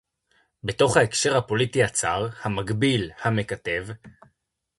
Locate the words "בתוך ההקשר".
0.63-1.37